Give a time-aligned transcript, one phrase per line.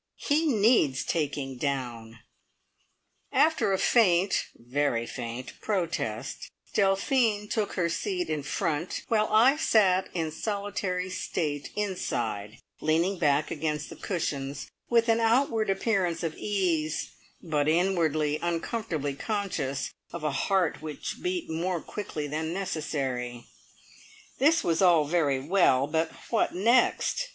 [0.17, 2.21] He needs taking down!
[3.31, 10.09] After a faint very faint protest, Delphine took her seat in front, while I sat
[10.15, 17.11] in solitary state inside, leaning back against the cushions with an outward appearance of ease,
[17.39, 23.45] but inwardly uncomfortably conscious of a heart which beat more quickly than necessary.
[24.39, 27.29] This was all very well, but what next?